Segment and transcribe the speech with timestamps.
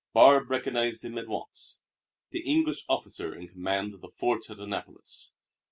[0.13, 1.83] Barbe recognized him at once
[2.31, 5.35] the English officer in command of the fort at Annapolis.